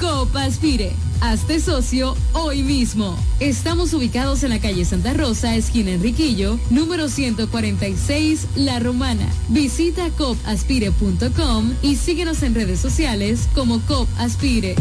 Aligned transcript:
COP 0.00 0.34
Aspire 0.34 1.10
Hazte 1.20 1.60
socio 1.60 2.16
hoy 2.32 2.62
mismo. 2.62 3.14
Estamos 3.40 3.92
ubicados 3.92 4.42
en 4.42 4.50
la 4.50 4.58
calle 4.58 4.86
Santa 4.86 5.12
Rosa, 5.12 5.54
esquina 5.54 5.90
Enriquillo, 5.90 6.58
número 6.70 7.08
146, 7.10 8.46
La 8.56 8.80
Romana. 8.80 9.28
Visita 9.48 10.08
copaspire.com 10.16 11.72
y 11.82 11.96
síguenos 11.96 12.42
en 12.42 12.54
redes 12.54 12.80
sociales 12.80 13.48
como 13.54 13.80
Copaspire. 13.80 14.76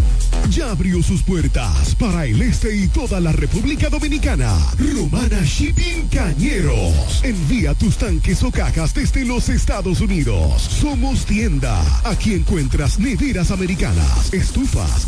Ya 0.50 0.72
abrió 0.72 1.04
sus 1.04 1.22
puertas 1.24 1.94
para 1.96 2.26
el 2.26 2.42
este 2.42 2.76
y 2.76 2.88
toda 2.88 3.20
la 3.20 3.34
República 3.34 3.90
Dominicana. 3.90 4.56
Romana 4.78 5.42
Shipping 5.44 6.08
Cañeros. 6.10 7.22
Envía 7.24 7.74
tus 7.74 7.98
tanques 7.98 8.42
o 8.44 8.52
cajas 8.52 8.94
desde 8.94 9.26
los 9.26 9.50
Estados 9.50 10.00
Unidos. 10.00 10.62
Somos 10.62 11.26
tienda. 11.26 11.84
Aquí 12.06 12.34
encuentras 12.34 12.98
neveras 12.98 13.52
americanas, 13.52 14.34
estufas, 14.34 15.08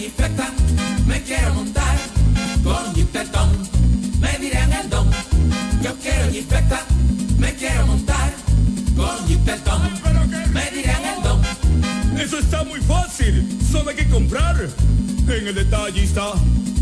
Quiero 0.00 0.14
me 1.06 1.20
quiero 1.24 1.52
montar 1.52 1.94
con 2.64 2.94
Jeepetón, 2.94 3.50
me 4.18 4.38
dirán 4.38 4.72
el 4.72 4.88
don. 4.88 5.10
Yo 5.82 5.94
quiero 5.96 6.30
Jeepeta, 6.32 6.86
me 7.38 7.54
quiero 7.54 7.86
montar 7.86 8.32
con 8.96 9.28
Jeepetón, 9.28 9.90
me 10.54 10.70
dirán 10.70 11.04
el 11.04 11.22
don. 11.22 12.18
Eso 12.18 12.38
está 12.38 12.64
muy 12.64 12.80
fácil, 12.80 13.46
solo 13.70 13.90
hay 13.90 13.96
que 13.96 14.08
comprar 14.08 14.70
en 15.28 15.48
el 15.48 15.54
detallista 15.54 16.32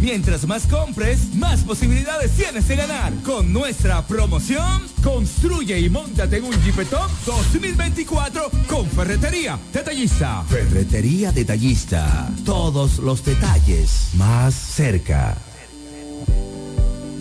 Mientras 0.00 0.46
más 0.46 0.66
compres, 0.66 1.34
más 1.34 1.60
posibilidades 1.60 2.32
tienes 2.32 2.68
de 2.68 2.76
ganar. 2.76 3.12
Con 3.24 3.52
nuestra 3.52 4.06
promoción, 4.06 4.82
construye 5.02 5.78
y 5.80 5.88
montate 5.88 6.38
en 6.38 6.44
un 6.44 6.62
Jeepetop 6.62 7.10
2024 7.26 8.50
con 8.66 8.86
Ferretería 8.86 9.58
Detallista. 9.72 10.44
Ferretería 10.44 11.32
Detallista. 11.32 12.30
Todos 12.44 12.98
los 12.98 13.24
detalles 13.24 14.10
más 14.14 14.54
cerca. 14.54 15.36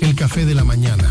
El 0.00 0.14
café 0.14 0.46
de 0.46 0.54
la 0.54 0.62
mañana. 0.64 1.10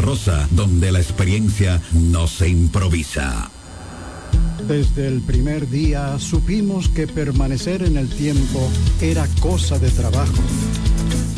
donde 0.49 0.91
la 0.91 0.99
experiencia 0.99 1.79
no 1.93 2.27
se 2.27 2.49
improvisa. 2.49 3.51
Desde 4.67 5.07
el 5.07 5.21
primer 5.21 5.69
día 5.69 6.17
supimos 6.17 6.89
que 6.89 7.05
permanecer 7.05 7.83
en 7.83 7.97
el 7.97 8.09
tiempo 8.09 8.67
era 8.99 9.27
cosa 9.39 9.77
de 9.77 9.91
trabajo 9.91 10.41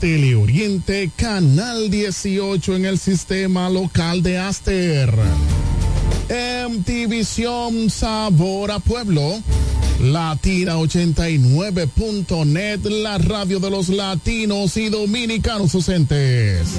Teleoriente 0.00 1.10
Canal 1.16 1.90
18 1.90 2.76
en 2.76 2.84
el 2.84 2.98
sistema 2.98 3.68
local 3.68 4.22
de 4.22 4.38
Aster. 4.38 5.12
MTVision 6.68 7.90
Sabor 7.90 8.70
a 8.70 8.78
Pueblo. 8.78 9.42
Latina89.net, 10.00 12.84
la 12.84 13.18
radio 13.18 13.58
de 13.58 13.70
los 13.70 13.88
latinos 13.88 14.76
y 14.76 14.88
dominicanos 14.88 15.74
ausentes. 15.74 16.78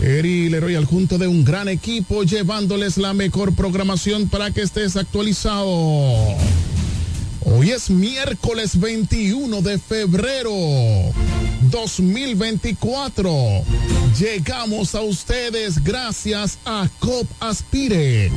Eri 0.00 0.48
Leroy 0.48 0.74
al 0.74 0.84
junto 0.84 1.18
de 1.18 1.26
un 1.26 1.44
gran 1.44 1.68
equipo 1.68 2.22
llevándoles 2.22 2.96
la 2.96 3.14
mejor 3.14 3.54
programación 3.54 4.28
para 4.28 4.50
que 4.50 4.62
estés 4.62 4.96
actualizado. 4.96 5.66
Hoy 7.50 7.70
es 7.70 7.90
miércoles 7.90 8.78
21 8.78 9.62
de 9.62 9.78
febrero 9.78 10.50
2024. 11.70 13.32
Llegamos 14.18 14.94
a 14.94 15.00
ustedes 15.02 15.82
gracias 15.82 16.58
a 16.64 16.88
COP 16.98 17.26
Aspire, 17.40 18.30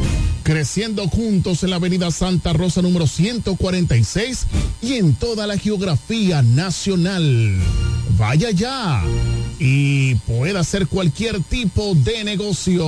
creciendo 0.44 1.08
juntos 1.08 1.64
en 1.64 1.72
la 1.72 1.78
avenida 1.78 2.12
Santa 2.12 2.54
Rosa 2.54 2.82
número 2.82 3.08
146 3.08 4.46
y 4.82 4.94
en 4.94 5.16
toda 5.16 5.48
la 5.48 5.58
geografía 5.58 6.42
nacional. 6.42 7.58
Vaya 8.18 8.52
ya 8.52 9.04
y 9.64 10.16
pueda 10.16 10.62
hacer 10.62 10.88
cualquier 10.88 11.40
tipo 11.44 11.94
de 11.94 12.24
negocio. 12.24 12.84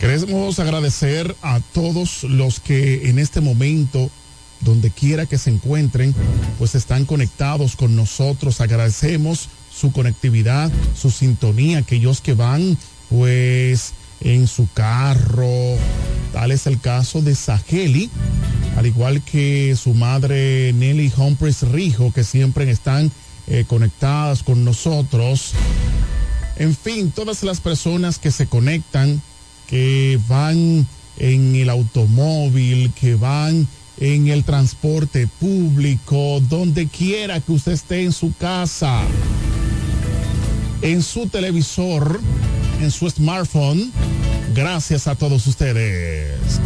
Queremos 0.00 0.58
agradecer 0.58 1.36
a 1.42 1.60
todos 1.74 2.22
los 2.24 2.60
que 2.60 3.10
en 3.10 3.18
este 3.18 3.42
momento, 3.42 4.10
donde 4.62 4.90
quiera 4.90 5.26
que 5.26 5.36
se 5.36 5.50
encuentren, 5.50 6.14
pues 6.58 6.74
están 6.74 7.04
conectados 7.04 7.76
con 7.76 7.94
nosotros. 7.94 8.62
Agradecemos 8.62 9.50
su 9.70 9.92
conectividad, 9.92 10.72
su 10.98 11.10
sintonía, 11.10 11.78
aquellos 11.78 12.22
que 12.22 12.32
van 12.32 12.78
pues 13.10 13.92
en 14.20 14.46
su 14.46 14.68
carro. 14.72 15.76
Tal 16.32 16.50
es 16.50 16.66
el 16.66 16.80
caso 16.80 17.22
de 17.22 17.34
Saheli, 17.34 18.10
al 18.76 18.86
igual 18.86 19.22
que 19.22 19.76
su 19.76 19.94
madre 19.94 20.72
Nelly 20.74 21.12
Humphreys 21.16 21.62
Rijo, 21.62 22.12
que 22.12 22.24
siempre 22.24 22.70
están 22.70 23.10
eh, 23.46 23.64
conectadas 23.66 24.42
con 24.42 24.64
nosotros. 24.64 25.52
En 26.56 26.74
fin, 26.74 27.10
todas 27.10 27.42
las 27.42 27.60
personas 27.60 28.18
que 28.18 28.30
se 28.30 28.46
conectan 28.46 29.20
que 29.66 30.18
van 30.28 30.86
en 31.18 31.54
el 31.56 31.70
automóvil, 31.70 32.92
que 32.92 33.14
van 33.14 33.66
en 33.98 34.28
el 34.28 34.44
transporte 34.44 35.26
público, 35.26 36.40
donde 36.48 36.86
quiera 36.86 37.40
que 37.40 37.52
usted 37.52 37.72
esté 37.72 38.04
en 38.04 38.12
su 38.12 38.34
casa, 38.36 39.02
en 40.82 41.02
su 41.02 41.28
televisor, 41.28 42.20
en 42.80 42.90
su 42.90 43.08
smartphone. 43.08 43.92
Gracias 44.54 45.06
a 45.06 45.14
todos 45.14 45.46
ustedes. 45.46 46.60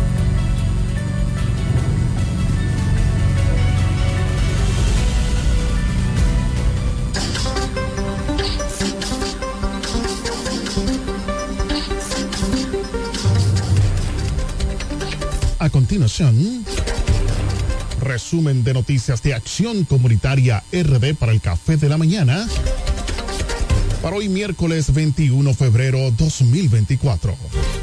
A 15.59 15.69
continuación, 15.69 16.64
resumen 18.00 18.64
de 18.64 18.73
noticias 18.73 19.23
de 19.23 19.35
Acción 19.35 19.85
Comunitaria 19.85 20.64
RD 20.73 21.14
para 21.17 21.33
el 21.33 21.40
Café 21.43 21.76
de 21.76 21.90
la 21.90 21.99
Mañana. 21.99 22.49
Para 24.02 24.16
hoy 24.16 24.30
miércoles 24.30 24.95
21 24.95 25.50
de 25.50 25.54
febrero 25.54 26.11
2024. 26.12 27.37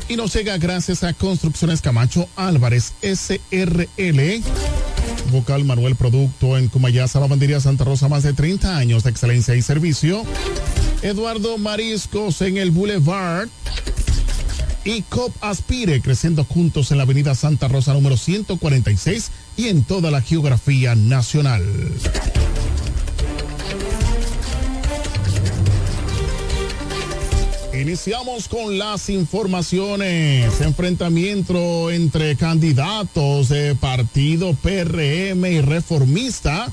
Y 0.10 0.16
nos 0.16 0.34
llega 0.34 0.58
gracias 0.58 1.04
a 1.04 1.14
Construcciones 1.14 1.82
Camacho 1.82 2.28
Álvarez 2.36 2.94
SRL. 3.02 4.42
Vocal 5.32 5.66
Manuel 5.66 5.96
Producto 5.96 6.58
en 6.58 6.70
Cumayasa, 6.70 7.20
Lavandería 7.20 7.60
Santa 7.60 7.84
Rosa, 7.84 8.08
más 8.08 8.24
de 8.24 8.34
30 8.34 8.78
años 8.78 9.04
de 9.04 9.12
excelencia 9.12 9.56
y 9.56 9.62
servicio. 9.62 10.24
Eduardo 11.04 11.60
Mariscos 11.60 12.42
en 12.42 12.58
el 12.58 12.72
Boulevard 12.72 13.50
y 14.86 15.04
COP 15.04 15.36
Aspire, 15.42 16.02
creciendo 16.02 16.46
juntos 16.46 16.92
en 16.92 16.98
la 16.98 17.04
avenida 17.04 17.36
Santa 17.36 17.68
Rosa 17.68 17.94
número 17.94 18.18
146 18.18 19.32
y 19.58 19.68
en 19.68 19.84
toda 19.84 20.10
la 20.10 20.22
geografía 20.22 20.96
nacional. 20.96 21.64
Iniciamos 27.82 28.48
con 28.48 28.80
las 28.80 29.08
informaciones. 29.10 30.62
Enfrentamiento 30.62 31.92
entre 31.92 32.36
candidatos 32.36 33.50
de 33.50 33.76
partido 33.76 34.56
PRM 34.56 35.46
y 35.46 35.62
reformista. 35.62 36.72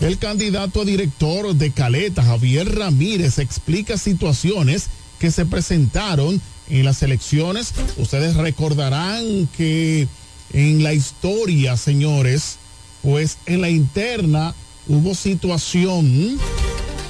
El 0.00 0.18
candidato 0.18 0.82
a 0.82 0.84
director 0.84 1.54
de 1.54 1.72
Caleta, 1.72 2.22
Javier 2.22 2.72
Ramírez, 2.72 3.38
explica 3.38 3.98
situaciones 3.98 4.86
que 5.18 5.32
se 5.32 5.44
presentaron 5.44 6.40
en 6.70 6.84
las 6.84 7.02
elecciones. 7.02 7.74
Ustedes 7.96 8.36
recordarán 8.36 9.48
que 9.56 10.06
en 10.52 10.84
la 10.84 10.94
historia, 10.94 11.76
señores, 11.76 12.58
pues 13.02 13.38
en 13.46 13.60
la 13.60 13.70
interna 13.70 14.54
hubo 14.86 15.16
situación 15.16 16.38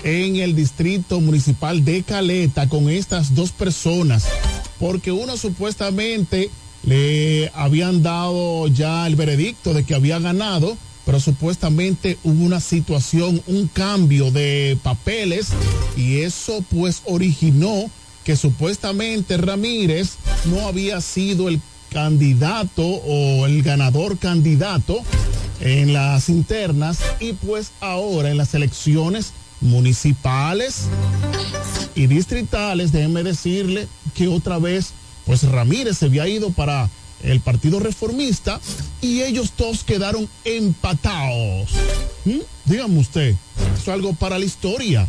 en 0.05 0.37
el 0.37 0.55
distrito 0.55 1.21
municipal 1.21 1.85
de 1.85 2.03
Caleta 2.03 2.69
con 2.69 2.91
estas 2.91 3.35
dos 3.35 3.51
personas, 3.51 4.27
porque 4.79 5.11
uno 5.11 5.37
supuestamente 5.37 6.51
le 6.85 7.51
habían 7.55 8.03
dado 8.03 8.69
ya 8.69 9.07
el 9.07 9.17
veredicto 9.17 9.73
de 9.73 9.85
que 9.85 9.95
había 9.95 10.19
ganado, 10.19 10.77
pero 11.07 11.21
supuestamente 11.21 12.19
hubo 12.23 12.45
una 12.45 12.61
situación, 12.61 13.43
un 13.47 13.67
cambio 13.69 14.31
de 14.31 14.79
papeles 14.83 15.49
y 15.97 16.19
eso 16.21 16.63
pues 16.71 17.03
originó 17.07 17.91
que 18.25 18.37
supuestamente 18.37 19.39
Ramírez 19.39 20.17
no 20.47 20.69
había 20.69 21.01
sido 21.01 21.49
el 21.49 21.61
candidato 21.91 22.83
o 22.83 23.47
el 23.47 23.63
ganador 23.63 24.19
candidato 24.19 24.99
en 25.61 25.93
las 25.93 26.29
internas 26.29 26.99
y 27.21 27.33
pues 27.33 27.71
ahora 27.81 28.31
en 28.31 28.37
las 28.37 28.55
elecciones 28.55 29.33
municipales 29.65 30.85
y 31.97 32.07
distritales, 32.07 32.93
déjenme 32.93 33.23
decirle 33.23 33.89
que 34.15 34.29
otra 34.29 34.59
vez 34.59 34.93
pues 35.27 35.43
Ramírez 35.43 35.99
se 35.99 36.07
había 36.07 36.29
ido 36.29 36.51
para 36.51 36.89
el 37.23 37.41
Partido 37.41 37.81
Reformista 37.81 38.61
y 39.01 39.23
ellos 39.23 39.53
todos 39.57 39.83
quedaron 39.85 40.29
empatados. 40.45 41.71
¿Mm? 42.25 42.41
Dígame 42.67 42.99
usted, 42.99 43.35
es 43.77 43.89
algo 43.89 44.13
para 44.15 44.39
la 44.39 44.45
historia, 44.45 45.07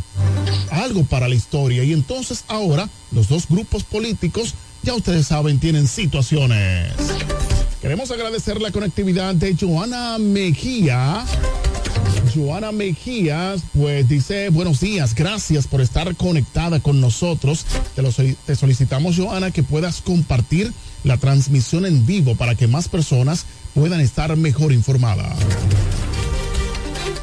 algo 0.71 1.03
para 1.03 1.27
la 1.27 1.35
historia. 1.35 1.83
Y 1.83 1.93
entonces 1.93 2.45
ahora 2.47 2.89
los 3.12 3.27
dos 3.27 3.47
grupos 3.47 3.83
políticos, 3.83 4.53
ya 4.83 4.93
ustedes 4.93 5.27
saben, 5.27 5.59
tienen 5.59 5.88
situaciones. 5.88 6.93
Queremos 7.81 8.09
agradecer 8.12 8.62
la 8.62 8.71
conectividad 8.71 9.35
de 9.35 9.55
Joana 9.59 10.17
Mejía. 10.17 11.25
Joana 12.36 12.74
Mejías, 12.74 13.62
pues 13.74 14.10
dice, 14.10 14.50
buenos 14.50 14.82
días, 14.82 15.15
gracias 15.15 15.68
por 15.68 15.80
estar 15.80 16.13
conectada 16.18 16.82
con 16.82 17.00
nosotros. 17.00 17.65
Te, 17.96 18.01
lo, 18.01 18.12
solicitamos, 18.12 19.15
Joana, 19.15 19.51
que 19.51 19.63
puedas 19.63 20.01
compartir 20.01 20.74
la 21.06 21.15
transmisión 21.18 21.86
en 21.86 22.06
vivo 22.06 22.36
para 22.36 22.56
que 22.56 22.68
más 22.68 22.89
personas 22.89 23.46
puedan 23.74 24.01
estar 24.01 24.36
mejor 24.36 24.74
informadas. 24.74 25.38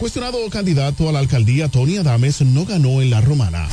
Cuestionado 0.01 0.39
candidato 0.49 1.09
a 1.09 1.13
la 1.13 1.19
alcaldía, 1.19 1.69
Tony 1.69 1.99
Adames 1.99 2.41
no 2.41 2.65
ganó 2.65 3.03
en 3.03 3.11
la 3.11 3.21
romana. 3.21 3.69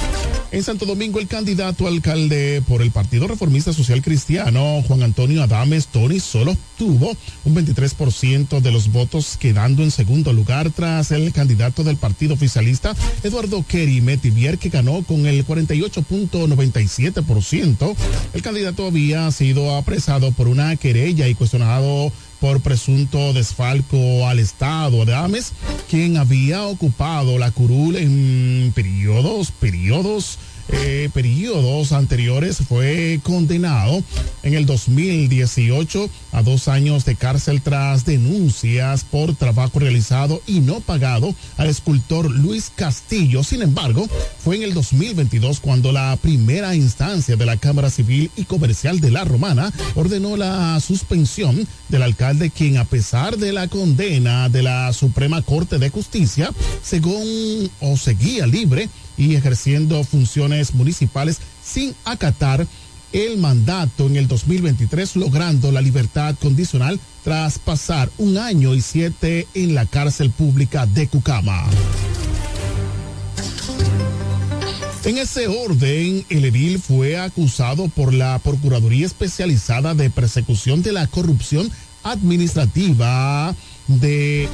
En 0.51 0.63
Santo 0.63 0.87
Domingo, 0.87 1.19
el 1.19 1.27
candidato 1.27 1.85
alcalde 1.85 2.63
por 2.67 2.81
el 2.81 2.89
Partido 2.89 3.27
Reformista 3.27 3.71
Social 3.71 4.01
Cristiano, 4.01 4.83
Juan 4.87 5.03
Antonio 5.03 5.43
Adames 5.43 5.85
Tony, 5.87 6.19
solo 6.19 6.57
tuvo 6.75 7.15
un 7.45 7.55
23% 7.55 8.59
de 8.59 8.71
los 8.71 8.91
votos, 8.91 9.37
quedando 9.37 9.83
en 9.83 9.91
segundo 9.91 10.33
lugar 10.33 10.71
tras 10.71 11.11
el 11.11 11.31
candidato 11.33 11.83
del 11.83 11.97
partido 11.97 12.33
oficialista, 12.33 12.95
Eduardo 13.21 13.63
Kerry 13.67 14.01
Metivier, 14.01 14.57
que 14.57 14.69
ganó 14.69 15.03
con 15.03 15.27
el 15.27 15.45
48.97%. 15.45 17.95
El 18.33 18.41
candidato 18.41 18.87
había 18.87 19.31
sido 19.31 19.75
apresado 19.75 20.31
por 20.31 20.47
una 20.47 20.75
querella 20.77 21.27
y 21.27 21.35
cuestionado 21.35 22.11
por 22.39 22.61
presunto 22.61 23.33
desfalco 23.33 24.27
al 24.27 24.39
Estado. 24.39 25.01
Adames, 25.01 25.53
quien 25.89 26.17
había 26.17 26.63
ocupado 26.63 27.37
la 27.37 27.51
curul 27.51 27.95
en 27.95 28.71
periodos, 28.75 29.51
periodos 29.51 30.37
eh, 30.71 31.09
periodos 31.13 31.91
anteriores 31.91 32.57
fue 32.57 33.19
condenado 33.23 34.03
en 34.43 34.53
el 34.53 34.65
2018 34.65 36.09
a 36.31 36.43
dos 36.43 36.67
años 36.67 37.05
de 37.05 37.15
cárcel 37.15 37.61
tras 37.61 38.05
denuncias 38.05 39.03
por 39.03 39.35
trabajo 39.35 39.79
realizado 39.79 40.41
y 40.45 40.59
no 40.59 40.79
pagado 40.79 41.33
al 41.57 41.69
escultor 41.69 42.29
Luis 42.29 42.71
Castillo. 42.75 43.43
Sin 43.43 43.61
embargo, 43.61 44.07
fue 44.43 44.57
en 44.57 44.63
el 44.63 44.73
2022 44.73 45.59
cuando 45.59 45.91
la 45.91 46.15
primera 46.21 46.75
instancia 46.75 47.35
de 47.35 47.45
la 47.45 47.57
Cámara 47.57 47.89
Civil 47.89 48.29
y 48.35 48.45
Comercial 48.45 48.99
de 48.99 49.11
la 49.11 49.23
Romana 49.23 49.73
ordenó 49.95 50.37
la 50.37 50.79
suspensión 50.79 51.67
del 51.89 52.03
alcalde 52.03 52.51
quien 52.51 52.77
a 52.77 52.85
pesar 52.85 53.37
de 53.37 53.53
la 53.53 53.67
condena 53.67 54.49
de 54.49 54.63
la 54.63 54.93
Suprema 54.93 55.41
Corte 55.41 55.79
de 55.79 55.89
Justicia, 55.89 56.51
según 56.83 57.69
o 57.79 57.97
seguía 57.97 58.45
libre 58.45 58.89
y 59.19 59.35
ejerciendo 59.35 60.03
funciones 60.03 60.73
municipales 60.73 61.37
sin 61.63 61.93
acatar 62.05 62.65
el 63.11 63.37
mandato 63.37 64.07
en 64.07 64.15
el 64.15 64.27
2023 64.27 65.17
logrando 65.17 65.71
la 65.71 65.81
libertad 65.81 66.35
condicional 66.39 66.99
tras 67.23 67.59
pasar 67.59 68.09
un 68.17 68.37
año 68.37 68.73
y 68.73 68.81
siete 68.81 69.47
en 69.53 69.75
la 69.75 69.85
cárcel 69.85 70.31
pública 70.31 70.85
de 70.85 71.07
Cucama. 71.07 71.65
En 75.05 75.17
ese 75.17 75.47
orden, 75.47 76.25
el 76.29 76.45
edil 76.45 76.79
fue 76.79 77.17
acusado 77.17 77.87
por 77.87 78.13
la 78.13 78.37
Procuraduría 78.39 79.05
Especializada 79.05 79.95
de 79.95 80.09
Persecución 80.09 80.81
de 80.81 80.91
la 80.91 81.07
Corrupción 81.07 81.71
Administrativa 82.03 83.55
de 83.87 84.47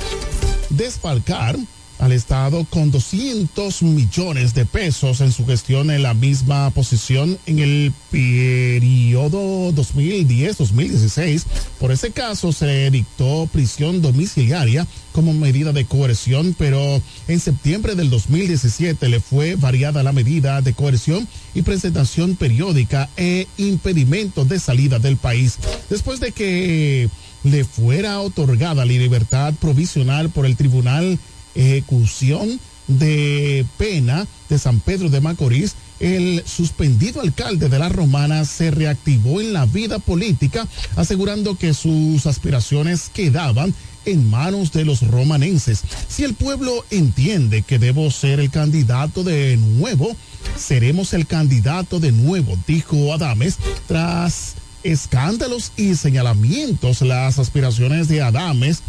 desfalcar 0.69 1.57
al 1.99 2.11
Estado 2.11 2.65
con 2.69 2.91
200 2.91 3.83
millones 3.83 4.53
de 4.53 4.65
pesos 4.65 5.21
en 5.21 5.31
su 5.31 5.45
gestión 5.45 5.89
en 5.89 6.03
la 6.03 6.13
misma 6.13 6.69
posición 6.71 7.37
en 7.45 7.59
el 7.59 7.93
periodo 8.11 9.71
2010-2016. 9.71 11.43
Por 11.79 11.91
ese 11.91 12.11
caso 12.11 12.51
se 12.51 12.89
dictó 12.91 13.47
prisión 13.51 14.01
domiciliaria 14.01 14.87
como 15.11 15.33
medida 15.33 15.71
de 15.71 15.85
coerción, 15.85 16.55
pero 16.57 17.01
en 17.27 17.39
septiembre 17.39 17.95
del 17.95 18.09
2017 18.09 19.07
le 19.07 19.19
fue 19.19 19.55
variada 19.55 20.03
la 20.03 20.11
medida 20.11 20.61
de 20.61 20.73
coerción 20.73 21.27
y 21.53 21.61
presentación 21.61 22.35
periódica 22.35 23.09
e 23.15 23.47
impedimento 23.57 24.43
de 24.43 24.59
salida 24.59 24.99
del 24.99 25.17
país. 25.17 25.57
Después 25.89 26.19
de 26.19 26.31
que 26.31 27.09
le 27.43 27.63
fuera 27.63 28.19
otorgada 28.21 28.85
la 28.85 28.85
libertad 28.85 29.53
provisional 29.61 30.29
por 30.29 30.45
el 30.45 30.57
Tribunal 30.57 31.19
ejecución 31.55 32.59
de 32.87 33.65
pena 33.77 34.27
de 34.49 34.59
San 34.59 34.79
Pedro 34.79 35.09
de 35.09 35.21
Macorís, 35.21 35.75
el 35.99 36.43
suspendido 36.45 37.21
alcalde 37.21 37.69
de 37.69 37.79
la 37.79 37.89
Romana 37.89 38.45
se 38.45 38.69
reactivó 38.69 39.41
en 39.41 39.53
la 39.53 39.65
vida 39.65 39.99
política, 39.99 40.67
asegurando 40.95 41.55
que 41.55 41.73
sus 41.73 42.25
aspiraciones 42.25 43.09
quedaban 43.13 43.73
en 44.05 44.29
manos 44.29 44.71
de 44.71 44.85
los 44.85 45.01
romanenses. 45.07 45.81
Si 46.07 46.23
el 46.23 46.35
pueblo 46.35 46.85
entiende 46.91 47.63
que 47.63 47.79
debo 47.79 48.11
ser 48.11 48.39
el 48.39 48.51
candidato 48.51 49.23
de 49.23 49.57
nuevo, 49.57 50.15
seremos 50.57 51.13
el 51.13 51.25
candidato 51.25 51.99
de 51.99 52.11
nuevo, 52.11 52.57
dijo 52.67 53.13
Adames, 53.13 53.57
tras 53.87 54.55
escándalos 54.85 55.71
y 55.75 55.95
señalamientos. 55.95 57.01
Las 57.01 57.39
aspiraciones 57.39 58.07
de 58.07 58.21
Adames 58.21 58.81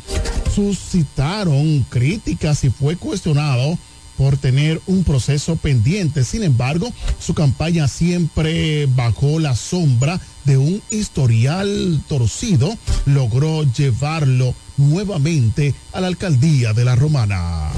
suscitaron 0.54 1.84
críticas 1.88 2.62
y 2.64 2.70
fue 2.70 2.96
cuestionado 2.96 3.78
por 4.16 4.36
tener 4.36 4.80
un 4.86 5.04
proceso 5.04 5.56
pendiente. 5.56 6.24
Sin 6.24 6.42
embargo, 6.42 6.92
su 7.18 7.34
campaña 7.34 7.88
siempre 7.88 8.86
bajo 8.86 9.38
la 9.38 9.54
sombra 9.54 10.20
de 10.44 10.56
un 10.56 10.82
historial 10.90 12.02
torcido 12.08 12.76
logró 13.06 13.64
llevarlo 13.64 14.54
nuevamente 14.76 15.74
a 15.92 16.00
la 16.00 16.06
alcaldía 16.06 16.72
de 16.72 16.84
la 16.84 16.94
Romana. 16.94 17.70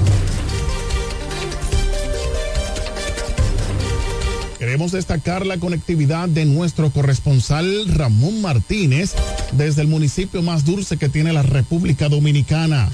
Queremos 4.59 4.91
destacar 4.91 5.45
la 5.45 5.57
conectividad 5.57 6.27
de 6.27 6.43
nuestro 6.43 6.89
corresponsal 6.89 7.87
Ramón 7.87 8.41
Martínez 8.41 9.13
desde 9.53 9.83
el 9.83 9.87
municipio 9.87 10.41
más 10.41 10.65
dulce 10.65 10.97
que 10.97 11.07
tiene 11.07 11.31
la 11.31 11.43
República 11.43 12.09
Dominicana, 12.09 12.89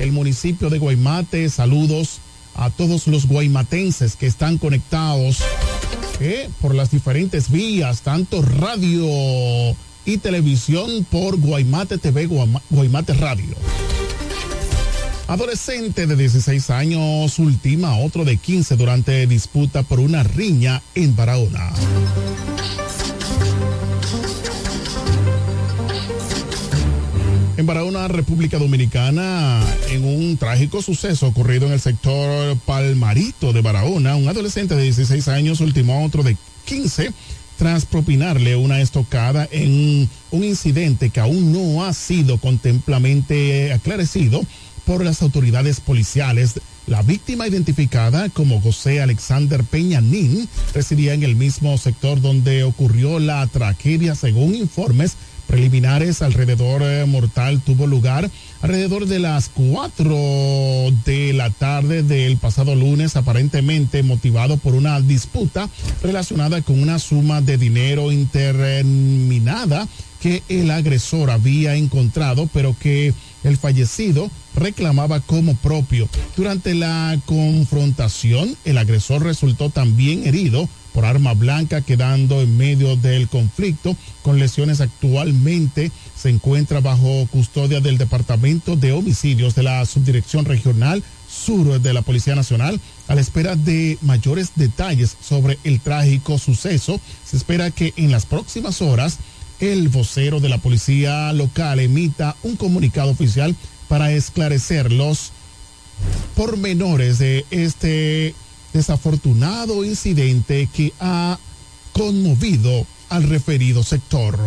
el 0.00 0.12
municipio 0.12 0.70
de 0.70 0.78
Guaymate. 0.78 1.50
Saludos 1.50 2.20
a 2.54 2.70
todos 2.70 3.08
los 3.08 3.26
guaymatenses 3.26 4.14
que 4.14 4.28
están 4.28 4.56
conectados 4.56 5.42
eh, 6.20 6.48
por 6.60 6.76
las 6.76 6.92
diferentes 6.92 7.50
vías, 7.50 8.02
tanto 8.02 8.40
radio 8.40 9.04
y 10.04 10.18
televisión 10.18 11.04
por 11.10 11.40
Guaymate 11.40 11.98
TV, 11.98 12.28
Guaymate 12.70 13.14
Radio. 13.14 13.56
Adolescente 15.30 16.08
de 16.08 16.16
16 16.16 16.70
años 16.70 17.38
ultima 17.38 17.90
a 17.90 17.98
otro 17.98 18.24
de 18.24 18.36
15 18.36 18.74
durante 18.74 19.28
disputa 19.28 19.84
por 19.84 20.00
una 20.00 20.24
riña 20.24 20.82
en 20.96 21.14
Barahona. 21.14 21.70
En 27.56 27.64
Barahona, 27.64 28.08
República 28.08 28.58
Dominicana, 28.58 29.64
en 29.90 30.04
un 30.04 30.36
trágico 30.36 30.82
suceso 30.82 31.28
ocurrido 31.28 31.68
en 31.68 31.74
el 31.74 31.80
sector 31.80 32.58
Palmarito 32.66 33.52
de 33.52 33.60
Barahona, 33.60 34.16
un 34.16 34.26
adolescente 34.26 34.74
de 34.74 34.82
16 34.82 35.28
años 35.28 35.60
ultimó 35.60 35.94
a 35.94 36.06
otro 36.06 36.24
de 36.24 36.36
15 36.64 37.12
tras 37.56 37.86
propinarle 37.86 38.56
una 38.56 38.80
estocada 38.80 39.46
en 39.52 40.08
un 40.32 40.44
incidente 40.44 41.10
que 41.10 41.20
aún 41.20 41.52
no 41.52 41.84
ha 41.84 41.92
sido 41.92 42.38
contemplamente 42.38 43.72
aclarecido 43.72 44.40
por 44.90 45.04
las 45.04 45.22
autoridades 45.22 45.78
policiales. 45.78 46.60
La 46.88 47.02
víctima 47.02 47.46
identificada 47.46 48.28
como 48.28 48.60
José 48.60 49.00
Alexander 49.00 49.62
Peña 49.62 50.00
Nin 50.00 50.48
residía 50.74 51.14
en 51.14 51.22
el 51.22 51.36
mismo 51.36 51.78
sector 51.78 52.20
donde 52.20 52.64
ocurrió 52.64 53.20
la 53.20 53.46
tragedia 53.46 54.16
según 54.16 54.56
informes 54.56 55.14
preliminares 55.46 56.22
alrededor 56.22 56.82
eh, 56.82 57.04
mortal 57.06 57.60
tuvo 57.60 57.86
lugar 57.86 58.28
alrededor 58.62 59.06
de 59.06 59.20
las 59.20 59.48
4 59.48 60.16
de 61.04 61.32
la 61.34 61.50
tarde 61.50 62.02
del 62.02 62.36
pasado 62.36 62.74
lunes, 62.74 63.14
aparentemente 63.14 64.02
motivado 64.02 64.56
por 64.56 64.74
una 64.74 65.00
disputa 65.00 65.68
relacionada 66.02 66.62
con 66.62 66.80
una 66.82 66.98
suma 66.98 67.40
de 67.40 67.58
dinero 67.58 68.10
interminada 68.10 69.86
que 70.20 70.42
el 70.48 70.70
agresor 70.70 71.30
había 71.30 71.74
encontrado, 71.76 72.48
pero 72.52 72.76
que 72.78 73.14
el 73.42 73.56
fallecido 73.56 74.30
reclamaba 74.54 75.20
como 75.20 75.54
propio. 75.56 76.08
Durante 76.36 76.74
la 76.74 77.18
confrontación, 77.26 78.56
el 78.64 78.78
agresor 78.78 79.22
resultó 79.22 79.70
también 79.70 80.26
herido 80.26 80.68
por 80.92 81.04
arma 81.04 81.34
blanca, 81.34 81.82
quedando 81.82 82.42
en 82.42 82.56
medio 82.56 82.96
del 82.96 83.28
conflicto 83.28 83.96
con 84.22 84.38
lesiones 84.38 84.80
actualmente. 84.80 85.90
Se 86.16 86.28
encuentra 86.28 86.80
bajo 86.80 87.26
custodia 87.30 87.80
del 87.80 87.96
Departamento 87.96 88.76
de 88.76 88.92
Homicidios 88.92 89.54
de 89.54 89.62
la 89.62 89.84
Subdirección 89.86 90.44
Regional 90.44 91.02
Sur 91.30 91.80
de 91.80 91.92
la 91.94 92.02
Policía 92.02 92.34
Nacional 92.34 92.80
a 93.06 93.14
la 93.14 93.20
espera 93.20 93.54
de 93.54 93.98
mayores 94.02 94.50
detalles 94.56 95.16
sobre 95.22 95.58
el 95.62 95.80
trágico 95.80 96.38
suceso. 96.38 97.00
Se 97.24 97.36
espera 97.36 97.70
que 97.70 97.94
en 97.96 98.10
las 98.10 98.26
próximas 98.26 98.82
horas 98.82 99.18
el 99.60 99.88
vocero 99.88 100.40
de 100.40 100.48
la 100.48 100.58
policía 100.58 101.32
local 101.32 101.80
emita 101.80 102.36
un 102.42 102.56
comunicado 102.56 103.10
oficial 103.10 103.54
para 103.88 104.12
esclarecer 104.12 104.90
los 104.90 105.32
pormenores 106.34 107.18
de 107.18 107.44
este 107.50 108.34
desafortunado 108.72 109.84
incidente 109.84 110.68
que 110.72 110.94
ha 110.98 111.38
conmovido 111.92 112.86
al 113.10 113.24
referido 113.24 113.82
sector. 113.82 114.38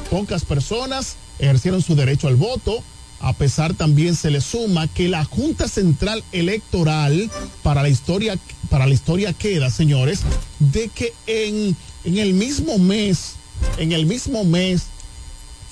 Pocas 0.10 0.46
personas 0.46 1.18
ejercieron 1.40 1.82
su 1.82 1.96
derecho 1.96 2.28
al 2.28 2.36
voto, 2.36 2.82
a 3.22 3.34
pesar 3.34 3.74
también 3.74 4.16
se 4.16 4.32
le 4.32 4.42
suma 4.42 4.88
que 4.88 5.08
la 5.08 5.24
Junta 5.24 5.68
Central 5.68 6.24
Electoral 6.32 7.30
para 7.64 7.82
la 7.82 7.90
historia, 7.90 8.38
para 8.70 8.88
la 8.88 8.94
historia 8.94 9.34
queda, 9.34 9.70
señores, 9.70 10.22
de 10.60 10.90
que 10.90 11.14
en, 11.28 11.76
en 12.04 12.18
el 12.18 12.34
mismo 12.34 12.78
mes, 12.80 13.34
en 13.78 13.92
el 13.92 14.06
mismo 14.06 14.44
mes, 14.44 14.84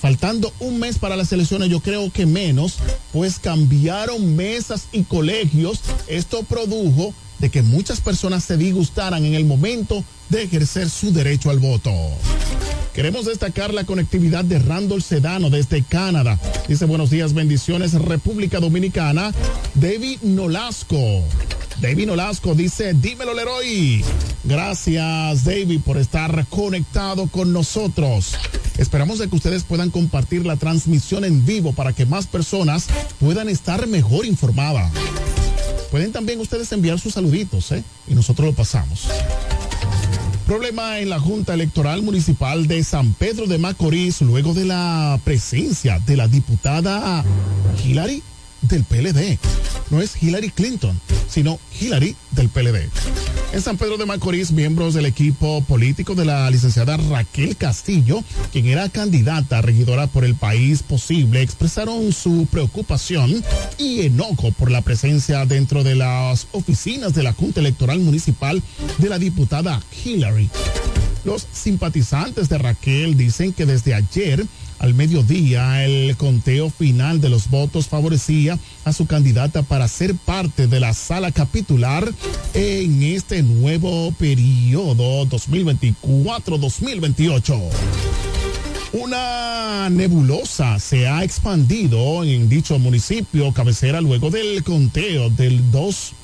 faltando 0.00 0.52
un 0.60 0.78
mes 0.78 0.98
para 0.98 1.16
las 1.16 1.32
elecciones, 1.32 1.68
yo 1.68 1.80
creo 1.80 2.10
que 2.10 2.24
menos, 2.24 2.78
pues 3.12 3.38
cambiaron 3.38 4.36
mesas 4.36 4.84
y 4.92 5.02
colegios. 5.02 5.80
Esto 6.06 6.42
produjo 6.44 7.12
de 7.40 7.50
que 7.50 7.62
muchas 7.62 8.00
personas 8.00 8.44
se 8.44 8.56
disgustaran 8.56 9.24
en 9.24 9.34
el 9.34 9.44
momento 9.44 10.04
de 10.30 10.44
ejercer 10.44 10.88
su 10.88 11.12
derecho 11.12 11.50
al 11.50 11.58
voto. 11.58 11.92
Queremos 12.94 13.26
destacar 13.26 13.72
la 13.72 13.84
conectividad 13.84 14.44
de 14.44 14.58
Randall 14.58 15.02
Sedano 15.02 15.50
desde 15.50 15.82
Canadá. 15.82 16.38
Dice 16.68 16.86
buenos 16.86 17.10
días, 17.10 17.34
bendiciones, 17.34 17.92
República 17.94 18.58
Dominicana. 18.58 19.32
David 19.74 20.20
Nolasco. 20.22 21.22
David 21.80 22.08
Nolasco 22.08 22.54
dice, 22.54 22.92
dímelo 22.94 23.32
Leroy. 23.32 24.04
Gracias 24.44 25.44
David 25.44 25.80
por 25.84 25.98
estar 25.98 26.46
conectado 26.48 27.26
con 27.28 27.52
nosotros. 27.52 28.34
Esperamos 28.76 29.18
de 29.18 29.28
que 29.28 29.36
ustedes 29.36 29.62
puedan 29.62 29.90
compartir 29.90 30.44
la 30.44 30.56
transmisión 30.56 31.24
en 31.24 31.44
vivo 31.46 31.72
para 31.72 31.92
que 31.92 32.06
más 32.06 32.26
personas 32.26 32.86
puedan 33.18 33.48
estar 33.48 33.86
mejor 33.86 34.26
informadas. 34.26 34.90
Pueden 35.90 36.12
también 36.12 36.40
ustedes 36.40 36.70
enviar 36.72 37.00
sus 37.00 37.14
saluditos, 37.14 37.72
¿eh? 37.72 37.82
Y 38.06 38.14
nosotros 38.14 38.46
lo 38.46 38.54
pasamos. 38.54 39.08
Problema 40.50 40.98
en 40.98 41.10
la 41.10 41.20
Junta 41.20 41.54
Electoral 41.54 42.02
Municipal 42.02 42.66
de 42.66 42.82
San 42.82 43.12
Pedro 43.12 43.46
de 43.46 43.56
Macorís 43.56 44.20
luego 44.20 44.52
de 44.52 44.64
la 44.64 45.20
presencia 45.22 46.00
de 46.00 46.16
la 46.16 46.26
diputada 46.26 47.24
Hillary 47.84 48.20
del 48.62 48.84
PLD. 48.84 49.38
No 49.90 50.00
es 50.00 50.22
Hillary 50.22 50.50
Clinton, 50.50 51.00
sino 51.28 51.58
Hillary 51.80 52.16
del 52.32 52.48
PLD. 52.48 52.88
En 53.52 53.62
San 53.62 53.76
Pedro 53.76 53.96
de 53.96 54.06
Macorís, 54.06 54.52
miembros 54.52 54.94
del 54.94 55.06
equipo 55.06 55.62
político 55.62 56.14
de 56.14 56.24
la 56.24 56.48
licenciada 56.50 56.96
Raquel 56.96 57.56
Castillo, 57.56 58.22
quien 58.52 58.66
era 58.66 58.88
candidata 58.88 59.60
regidora 59.60 60.06
por 60.06 60.24
el 60.24 60.36
país 60.36 60.84
posible, 60.84 61.42
expresaron 61.42 62.12
su 62.12 62.46
preocupación 62.50 63.42
y 63.76 64.02
enojo 64.02 64.52
por 64.52 64.70
la 64.70 64.82
presencia 64.82 65.46
dentro 65.46 65.82
de 65.82 65.96
las 65.96 66.46
oficinas 66.52 67.12
de 67.12 67.24
la 67.24 67.32
Junta 67.32 67.58
Electoral 67.58 67.98
Municipal 67.98 68.62
de 68.98 69.08
la 69.08 69.18
diputada 69.18 69.82
Hillary. 70.04 70.48
Los 71.24 71.46
simpatizantes 71.52 72.48
de 72.48 72.58
Raquel 72.58 73.16
dicen 73.16 73.52
que 73.52 73.66
desde 73.66 73.94
ayer 73.94 74.46
al 74.80 74.94
mediodía, 74.94 75.84
el 75.84 76.16
conteo 76.16 76.70
final 76.70 77.20
de 77.20 77.28
los 77.28 77.50
votos 77.50 77.86
favorecía 77.86 78.58
a 78.84 78.94
su 78.94 79.06
candidata 79.06 79.62
para 79.62 79.86
ser 79.88 80.14
parte 80.14 80.68
de 80.68 80.80
la 80.80 80.94
sala 80.94 81.32
capitular 81.32 82.10
en 82.54 83.02
este 83.02 83.42
nuevo 83.42 84.10
periodo 84.12 85.26
2024-2028. 85.26 87.60
Una 88.94 89.90
nebulosa 89.90 90.78
se 90.78 91.06
ha 91.06 91.24
expandido 91.24 92.24
en 92.24 92.48
dicho 92.48 92.78
municipio 92.78 93.52
cabecera 93.52 94.00
luego 94.00 94.30
del 94.30 94.64
conteo 94.64 95.28
del 95.28 95.70
2 95.70 96.14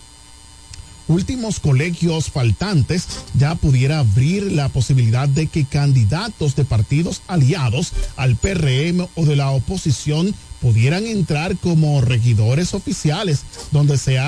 últimos 1.08 1.60
colegios 1.60 2.30
faltantes 2.30 3.06
ya 3.34 3.54
pudiera 3.54 4.00
abrir 4.00 4.52
la 4.52 4.68
posibilidad 4.68 5.28
de 5.28 5.46
que 5.46 5.64
candidatos 5.64 6.56
de 6.56 6.64
partidos 6.64 7.22
aliados 7.26 7.92
al 8.16 8.36
PRM 8.36 9.06
o 9.14 9.24
de 9.24 9.36
la 9.36 9.50
oposición 9.50 10.34
pudieran 10.60 11.06
entrar 11.06 11.56
como 11.58 12.00
regidores 12.00 12.74
oficiales, 12.74 13.42
donde 13.72 13.98
se, 13.98 14.18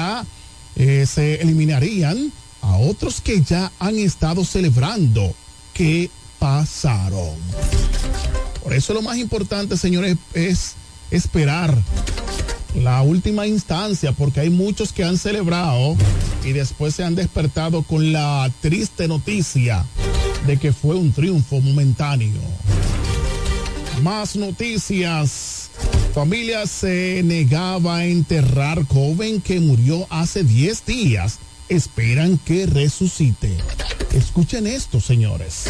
eh, 0.77 1.07
se 1.07 1.43
eliminarían 1.43 2.33
a 2.63 2.77
otros 2.77 3.21
que 3.21 3.43
ya 3.43 3.73
han 3.79 3.97
estado 3.99 4.45
celebrando 4.45 5.35
que 5.75 6.11
pasaron. 6.39 7.35
Por 8.63 8.75
eso 8.75 8.95
lo 8.95 9.03
más 9.03 9.17
importante, 9.17 9.77
señores, 9.77 10.17
es 10.35 10.75
esperar 11.11 11.77
la 12.75 13.03
última 13.03 13.47
instancia, 13.47 14.13
porque 14.13 14.41
hay 14.41 14.51
muchos 14.51 14.93
que 14.93 15.05
han 15.05 15.19
celebrado 15.19 15.97
y 16.45 16.53
después 16.53 16.95
se 16.95 17.05
han 17.05 17.15
despertado 17.15 17.83
con 17.83 18.13
la 18.13 18.51
triste 18.61 19.09
noticia 19.09 19.85
de 20.47 20.57
que 20.57 20.73
fue 20.73 20.97
un 20.97 21.13
triunfo 21.13 21.61
momentáneo. 21.61 22.41
Más 24.03 24.37
noticias. 24.37 25.71
Familia 26.15 26.67
se 26.67 27.23
negaba 27.25 27.99
a 27.99 28.07
enterrar 28.07 28.87
joven 28.87 29.41
que 29.41 29.61
murió 29.61 30.07
hace 30.11 30.45
10 30.45 30.87
días. 30.87 31.39
Esperan 31.69 32.39
que 32.39 32.67
resucite. 32.67 33.57
Escuchen 34.13 34.67
esto, 34.67 35.01
señores. 35.01 35.65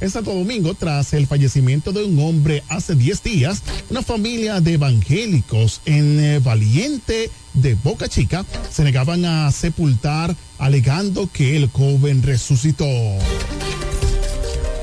En 0.00 0.10
Santo 0.10 0.34
Domingo, 0.34 0.74
tras 0.74 1.12
el 1.14 1.26
fallecimiento 1.26 1.92
de 1.92 2.04
un 2.04 2.18
hombre 2.18 2.62
hace 2.68 2.94
10 2.94 3.22
días, 3.22 3.62
una 3.90 4.02
familia 4.02 4.60
de 4.60 4.74
evangélicos 4.74 5.80
en 5.86 6.20
eh, 6.20 6.38
Valiente 6.40 7.30
de 7.54 7.74
Boca 7.74 8.08
Chica 8.08 8.44
se 8.70 8.82
negaban 8.82 9.24
a 9.24 9.50
sepultar 9.52 10.34
alegando 10.58 11.28
que 11.32 11.56
el 11.56 11.68
joven 11.68 12.22
resucitó. 12.22 12.86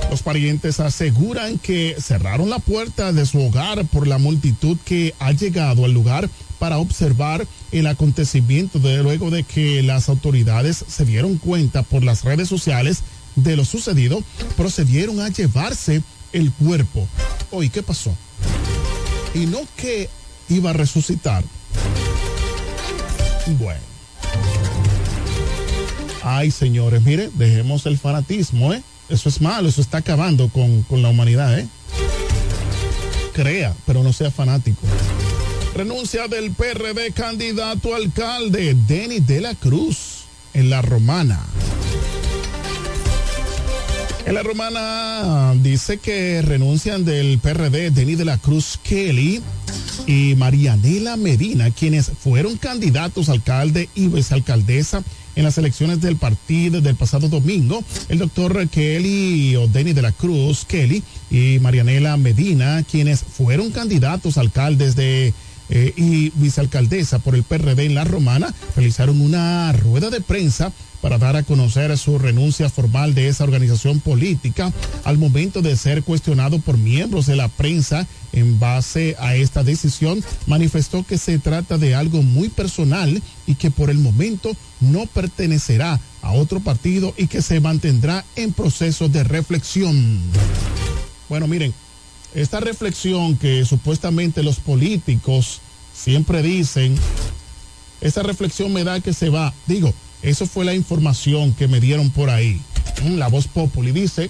Los 0.09 0.23
parientes 0.23 0.79
aseguran 0.79 1.57
que 1.57 1.95
cerraron 1.99 2.49
la 2.49 2.59
puerta 2.59 3.13
de 3.13 3.25
su 3.25 3.41
hogar 3.41 3.85
por 3.85 4.07
la 4.07 4.17
multitud 4.17 4.77
que 4.83 5.13
ha 5.19 5.31
llegado 5.31 5.85
al 5.85 5.93
lugar 5.93 6.29
para 6.59 6.77
observar 6.77 7.47
el 7.71 7.87
acontecimiento 7.87 8.79
de 8.79 9.01
luego 9.01 9.29
de 9.29 9.43
que 9.43 9.81
las 9.83 10.09
autoridades 10.09 10.83
se 10.87 11.05
dieron 11.05 11.37
cuenta 11.37 11.81
por 11.83 12.03
las 12.03 12.23
redes 12.23 12.49
sociales 12.49 13.03
de 13.35 13.55
lo 13.55 13.65
sucedido, 13.65 14.23
procedieron 14.57 15.19
a 15.19 15.29
llevarse 15.29 16.03
el 16.33 16.51
cuerpo. 16.51 17.07
Hoy, 17.51 17.69
¿qué 17.69 17.83
pasó? 17.83 18.15
Y 19.33 19.45
no 19.45 19.59
que 19.75 20.09
iba 20.49 20.71
a 20.71 20.73
resucitar. 20.73 21.43
Bueno. 23.59 23.81
Ay, 26.23 26.51
señores, 26.51 27.01
mire, 27.01 27.29
dejemos 27.33 27.85
el 27.85 27.97
fanatismo, 27.97 28.73
¿eh? 28.73 28.83
Eso 29.09 29.27
es 29.27 29.41
malo, 29.41 29.67
eso 29.67 29.81
está 29.81 29.97
acabando 29.97 30.49
con, 30.49 30.83
con 30.83 31.01
la 31.01 31.09
humanidad, 31.09 31.59
¿eh? 31.59 31.67
Crea, 33.33 33.75
pero 33.85 34.03
no 34.03 34.13
sea 34.13 34.29
fanático. 34.29 34.81
Renuncia 35.73 36.27
del 36.27 36.51
PRD 36.51 37.11
candidato 37.13 37.95
alcalde, 37.95 38.75
Denis 38.87 39.25
de 39.25 39.41
la 39.41 39.55
Cruz, 39.55 40.25
en 40.53 40.69
la 40.69 40.81
Romana. 40.81 41.39
En 44.25 44.35
la 44.35 44.43
Romana 44.43 45.53
dice 45.61 45.97
que 45.97 46.41
renuncian 46.41 47.03
del 47.03 47.39
PRD 47.39 47.89
Denis 47.89 48.17
de 48.17 48.25
la 48.25 48.37
Cruz 48.37 48.79
Kelly 48.81 49.41
y 50.05 50.35
Marianela 50.35 51.17
Medina, 51.17 51.71
quienes 51.71 52.11
fueron 52.19 52.57
candidatos 52.57 53.29
alcalde 53.29 53.89
y 53.95 54.07
vicealcaldesa 54.07 55.03
en 55.35 55.43
las 55.43 55.57
elecciones 55.57 56.01
del 56.01 56.17
partido 56.17 56.81
del 56.81 56.95
pasado 56.95 57.29
domingo. 57.29 57.83
El 58.09 58.19
doctor 58.19 58.67
Kelly 58.69 59.55
o 59.55 59.67
Denis 59.67 59.95
de 59.95 60.01
la 60.03 60.11
Cruz 60.11 60.65
Kelly 60.65 61.03
y 61.31 61.57
Marianela 61.59 62.15
Medina, 62.17 62.83
quienes 62.89 63.23
fueron 63.23 63.71
candidatos 63.71 64.37
alcaldes 64.37 64.95
de 64.95 65.33
eh, 65.71 65.93
y 65.95 66.29
vicealcaldesa 66.35 67.19
por 67.19 67.33
el 67.33 67.43
PRD 67.43 67.85
en 67.85 67.95
La 67.95 68.03
Romana, 68.03 68.53
realizaron 68.75 69.21
una 69.21 69.71
rueda 69.71 70.09
de 70.09 70.21
prensa 70.21 70.71
para 71.01 71.17
dar 71.17 71.35
a 71.35 71.43
conocer 71.43 71.97
su 71.97 72.19
renuncia 72.19 72.69
formal 72.69 73.15
de 73.15 73.27
esa 73.27 73.43
organización 73.43 73.99
política 73.99 74.71
al 75.03 75.17
momento 75.17 75.61
de 75.61 75.75
ser 75.75 76.03
cuestionado 76.03 76.59
por 76.59 76.77
miembros 76.77 77.25
de 77.25 77.35
la 77.35 77.47
prensa 77.47 78.07
en 78.33 78.59
base 78.59 79.15
a 79.19 79.35
esta 79.35 79.63
decisión, 79.63 80.23
manifestó 80.45 81.03
que 81.03 81.17
se 81.17 81.39
trata 81.39 81.77
de 81.77 81.95
algo 81.95 82.21
muy 82.21 82.49
personal 82.49 83.21
y 83.47 83.55
que 83.55 83.71
por 83.71 83.89
el 83.89 83.97
momento 83.97 84.51
no 84.79 85.05
pertenecerá 85.07 85.99
a 86.21 86.33
otro 86.33 86.59
partido 86.59 87.13
y 87.17 87.27
que 87.27 87.41
se 87.41 87.59
mantendrá 87.59 88.23
en 88.35 88.53
proceso 88.53 89.09
de 89.09 89.23
reflexión. 89.23 90.19
Bueno, 91.27 91.47
miren, 91.47 91.73
esta 92.33 92.59
reflexión 92.59 93.37
que 93.37 93.65
supuestamente 93.65 94.43
los 94.43 94.59
políticos 94.59 95.59
siempre 95.93 96.41
dicen, 96.41 96.95
esta 97.99 98.23
reflexión 98.23 98.71
me 98.73 98.83
da 98.83 98.99
que 98.99 99.13
se 99.13 99.29
va, 99.29 99.53
digo, 99.67 99.93
eso 100.21 100.45
fue 100.45 100.65
la 100.65 100.73
información 100.73 101.53
que 101.53 101.67
me 101.67 101.79
dieron 101.79 102.09
por 102.09 102.29
ahí. 102.29 102.61
Mm, 103.03 103.15
la 103.15 103.27
voz 103.27 103.47
Populi 103.47 103.91
dice 103.91 104.29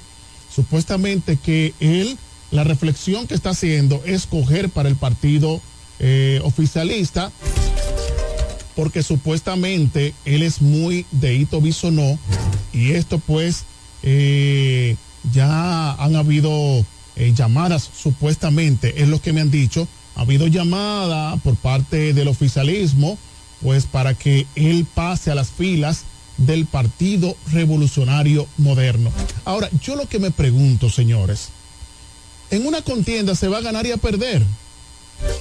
supuestamente 0.53 1.37
que 1.37 1.73
él, 1.79 2.17
la 2.51 2.63
reflexión 2.63 3.27
que 3.27 3.35
está 3.35 3.51
haciendo 3.51 4.01
es 4.05 4.25
coger 4.25 4.69
para 4.69 4.89
el 4.89 4.95
partido 4.95 5.61
eh, 5.99 6.41
oficialista, 6.43 7.31
porque 8.75 9.03
supuestamente 9.03 10.13
él 10.25 10.43
es 10.43 10.61
muy 10.61 11.05
de 11.11 11.35
Ito 11.35 11.61
Bisonó, 11.61 12.17
y 12.73 12.91
esto 12.91 13.19
pues 13.19 13.63
eh, 14.03 14.95
ya 15.31 15.93
han 15.93 16.15
habido 16.15 16.85
eh, 17.15 17.33
llamadas 17.35 17.89
supuestamente, 17.95 19.01
es 19.01 19.07
lo 19.07 19.21
que 19.21 19.33
me 19.33 19.41
han 19.41 19.51
dicho, 19.51 19.87
ha 20.15 20.21
habido 20.21 20.47
llamada 20.47 21.37
por 21.37 21.55
parte 21.55 22.13
del 22.13 22.27
oficialismo 22.27 23.17
pues 23.61 23.85
para 23.85 24.13
que 24.13 24.47
él 24.55 24.85
pase 24.91 25.31
a 25.31 25.35
las 25.35 25.49
filas 25.51 26.03
del 26.37 26.65
Partido 26.65 27.35
Revolucionario 27.51 28.47
Moderno. 28.57 29.11
Ahora, 29.45 29.69
yo 29.81 29.95
lo 29.95 30.07
que 30.07 30.19
me 30.19 30.31
pregunto, 30.31 30.89
señores, 30.89 31.49
en 32.49 32.65
una 32.65 32.81
contienda 32.81 33.35
se 33.35 33.47
va 33.47 33.59
a 33.59 33.61
ganar 33.61 33.85
y 33.85 33.91
a 33.91 33.97
perder. 33.97 34.43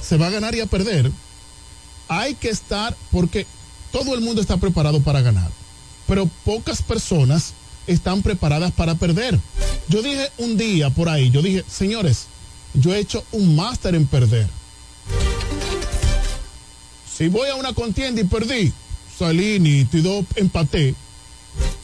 Se 0.01 0.17
va 0.17 0.27
a 0.27 0.31
ganar 0.31 0.53
y 0.55 0.59
a 0.59 0.67
perder. 0.67 1.11
Hay 2.07 2.35
que 2.35 2.49
estar, 2.49 2.95
porque 3.11 3.47
todo 3.91 4.13
el 4.13 4.21
mundo 4.21 4.41
está 4.41 4.57
preparado 4.57 5.01
para 5.01 5.21
ganar, 5.21 5.49
pero 6.07 6.29
pocas 6.45 6.81
personas 6.81 7.53
están 7.87 8.21
preparadas 8.21 8.71
para 8.71 8.95
perder. 8.95 9.39
Yo 9.91 10.01
dije 10.01 10.31
un 10.37 10.57
día 10.57 10.89
por 10.89 11.09
ahí, 11.09 11.29
yo 11.29 11.41
dije, 11.41 11.63
señores, 11.69 12.25
yo 12.73 12.93
he 12.93 12.99
hecho 12.99 13.23
un 13.31 13.55
máster 13.55 13.93
en 13.93 14.07
perder 14.07 14.47
si 17.21 17.27
voy 17.27 17.49
a 17.49 17.55
una 17.55 17.71
contienda 17.73 18.19
y 18.19 18.23
perdí, 18.23 18.73
salí 19.15 19.59
nítido, 19.59 20.25
empaté. 20.37 20.95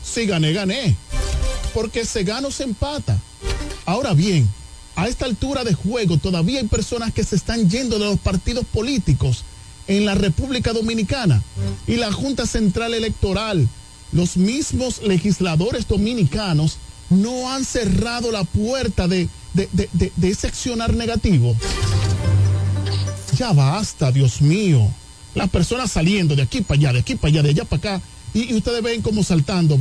Si 0.04 0.26
gané, 0.26 0.52
gané. 0.52 0.96
Porque 1.76 2.06
se 2.06 2.24
gana 2.24 2.48
o 2.48 2.52
se 2.52 2.64
empata. 2.64 3.20
Ahora 3.86 4.16
bien, 4.16 4.50
a 4.96 5.08
esta 5.08 5.26
altura 5.26 5.64
de 5.64 5.76
juego 5.76 6.18
todavía 6.18 6.60
hay 6.60 6.66
personas 6.66 7.14
que 7.14 7.24
se 7.24 7.36
están 7.36 7.70
yendo 7.70 8.00
de 8.00 8.06
los 8.06 8.20
partidos 8.20 8.66
políticos 8.66 9.44
en 9.88 10.06
la 10.06 10.16
República 10.16 10.74
Dominicana 10.74 11.44
y 11.86 11.98
la 11.98 12.12
Junta 12.12 12.48
Central 12.48 12.96
Electoral, 12.96 13.70
los 14.14 14.38
mismos 14.38 15.04
legisladores 15.04 15.88
dominicanos 15.88 16.78
no 17.10 17.52
han 17.52 17.66
cerrado 17.66 18.32
la 18.32 18.44
puerta 18.44 19.08
de, 19.08 19.30
de, 19.54 19.70
de, 19.74 20.12
de 20.16 20.30
ese 20.30 20.48
accionar 20.48 20.94
negativo. 20.94 21.56
Ya 23.38 23.54
basta, 23.54 24.12
Dios 24.12 24.42
mío 24.42 24.90
las 25.38 25.50
personas 25.50 25.92
saliendo 25.92 26.36
de 26.36 26.42
aquí 26.42 26.62
para 26.62 26.80
allá, 26.80 26.94
de 26.94 27.00
aquí 27.00 27.16
para 27.16 27.30
allá, 27.30 27.44
de 27.44 27.50
allá 27.50 27.64
para 27.64 27.96
acá, 27.96 28.06
y, 28.34 28.54
ustedes 28.56 28.82
ven 28.82 29.02
como 29.02 29.24
saltando. 29.24 29.80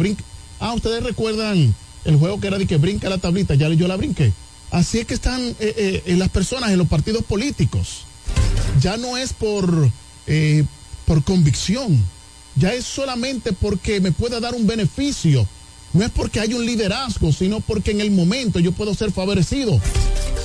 Ah, 0.60 0.74
ustedes 0.74 1.02
recuerdan 1.02 1.74
el 2.04 2.16
juego 2.16 2.38
que 2.38 2.46
era 2.46 2.58
de 2.58 2.66
que 2.66 2.76
brinca 2.76 3.08
la 3.08 3.18
tablita, 3.18 3.54
ya 3.54 3.68
yo 3.70 3.88
la 3.88 3.96
brinqué. 3.96 4.32
Así 4.70 4.98
es 4.98 5.06
que 5.06 5.14
están 5.14 5.40
eh, 5.40 5.56
eh, 5.60 6.02
eh, 6.06 6.16
las 6.16 6.28
personas 6.28 6.70
en 6.70 6.78
los 6.78 6.88
partidos 6.88 7.24
políticos. 7.24 8.04
Ya 8.80 8.96
no 8.96 9.16
es 9.16 9.32
por, 9.32 9.90
por 11.06 11.24
convicción, 11.24 12.02
ya 12.56 12.72
es 12.74 12.84
solamente 12.84 13.52
porque 13.52 14.00
me 14.00 14.12
pueda 14.12 14.38
dar 14.40 14.54
un 14.54 14.66
beneficio. 14.66 15.46
No 15.96 16.04
es 16.04 16.10
porque 16.10 16.40
hay 16.40 16.52
un 16.52 16.66
liderazgo, 16.66 17.32
sino 17.32 17.60
porque 17.60 17.92
en 17.92 18.02
el 18.02 18.10
momento 18.10 18.58
yo 18.58 18.72
puedo 18.72 18.92
ser 18.92 19.12
favorecido. 19.12 19.80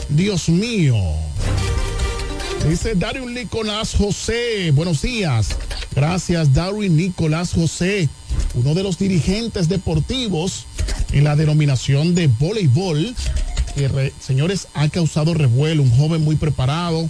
Dios 0.08 0.48
mío. 0.48 0.96
Dice 2.70 2.96
Darwin 2.96 3.34
Nicolás 3.34 3.94
José. 3.94 4.72
Buenos 4.72 5.02
días. 5.02 5.50
Gracias, 5.94 6.54
Darwin 6.54 6.96
Nicolás 6.96 7.52
José, 7.52 8.08
uno 8.54 8.74
de 8.74 8.84
los 8.84 8.98
dirigentes 8.98 9.68
deportivos 9.68 10.68
en 11.12 11.26
la 11.26 11.36
denominación 11.36 12.16
de 12.16 12.28
voleibol. 12.28 13.14
Que, 13.76 14.14
señores, 14.22 14.70
ha 14.74 14.88
causado 14.88 15.34
revuelo. 15.34 15.84
Un 15.84 15.92
joven 15.92 16.24
muy 16.24 16.38
preparado. 16.38 17.10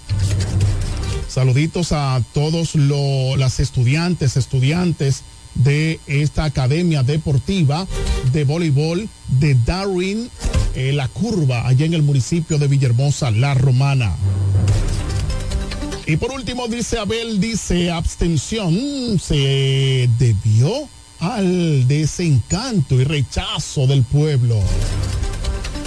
Saluditos 1.28 1.92
a 1.92 2.24
todos 2.34 2.74
los 2.74 3.60
estudiantes, 3.60 4.36
estudiantes 4.36 5.22
de 5.56 6.00
esta 6.08 6.46
academia 6.46 7.04
deportiva 7.04 7.88
de 8.32 8.44
voleibol 8.44 9.08
de 9.40 9.56
Darwin, 9.66 10.30
eh, 10.76 10.92
La 10.94 11.08
Curva, 11.08 11.68
allá 11.68 11.86
en 11.86 11.94
el 11.94 12.04
municipio 12.04 12.58
de 12.58 12.68
Villahermosa, 12.68 13.32
La 13.32 13.54
Romana. 13.54 14.16
Y 16.06 16.18
por 16.18 16.32
último, 16.32 16.68
dice 16.68 16.98
Abel, 16.98 17.40
dice 17.40 17.92
abstención 17.92 19.20
se 19.20 20.10
debió 20.18 20.90
al 21.20 21.88
desencanto 21.88 23.00
y 23.00 23.04
rechazo 23.04 23.88
del 23.88 24.04
pueblo. 24.04 24.60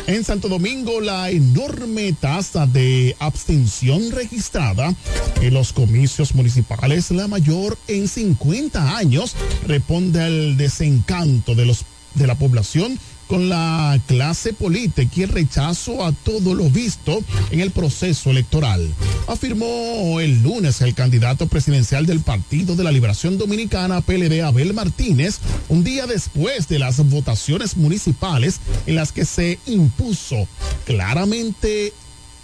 En 0.07 0.23
Santo 0.23 0.49
Domingo, 0.49 1.01
la 1.01 1.31
enorme 1.31 2.13
tasa 2.13 2.67
de 2.67 3.17
abstención 3.19 4.11
registrada 4.11 4.95
en 5.41 5.55
los 5.55 5.73
comicios 5.73 6.35
municipales, 6.35 7.11
la 7.11 7.27
mayor 7.27 7.79
en 7.89 8.07
50 8.07 8.99
años, 8.99 9.35
responde 9.67 10.23
al 10.23 10.57
desencanto 10.59 11.55
de, 11.55 11.65
los, 11.65 11.87
de 12.15 12.27
la 12.27 12.35
población 12.35 12.99
con 13.27 13.49
la 13.49 13.99
clase 14.07 14.53
política 14.53 15.11
y 15.17 15.23
el 15.23 15.31
rechazo 15.31 16.05
a 16.05 16.13
todo 16.13 16.55
lo 16.55 16.69
visto 16.69 17.23
en 17.51 17.61
el 17.61 17.71
proceso 17.71 18.31
electoral. 18.31 18.93
Afirmó 19.27 20.21
el 20.21 20.43
lunes 20.43 20.81
el 20.83 20.95
candidato 20.95 21.47
presidencial 21.47 22.07
del 22.07 22.21
Partido 22.21 22.77
de 22.77 22.85
la 22.85 22.93
Liberación 22.93 23.39
Dominicana, 23.39 24.03
PLD, 24.03 24.43
Abel 24.43 24.75
Martínez, 24.75 25.39
un 25.69 25.85
día 25.85 26.07
después 26.07 26.69
de 26.69 26.79
las 26.79 26.99
votaciones 27.09 27.77
municipales 27.77 28.61
en 28.87 28.97
las 28.97 29.13
que 29.13 29.25
se 29.25 29.59
impuso 29.67 30.47
claramente 30.85 31.93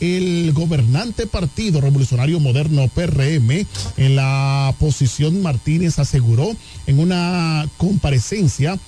el 0.00 0.52
gobernante 0.54 1.26
Partido 1.26 1.80
Revolucionario 1.80 2.40
Moderno 2.40 2.88
PRM 2.88 3.66
en 3.98 4.16
la 4.16 4.74
posición 4.78 5.42
Martínez 5.42 5.98
aseguró 5.98 6.56
en 6.86 6.98
una 6.98 7.68
comparecencia 7.76 8.78